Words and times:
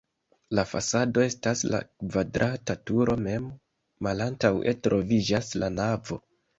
La 0.59 0.63
fasado 0.69 1.21
estas 1.25 1.61
la 1.73 1.83
kvadrata 1.91 2.79
turo 2.91 3.19
mem, 3.29 3.49
malantaŭe 4.09 4.79
troviĝas 4.85 5.57
la 5.65 5.75
navo. 5.81 6.25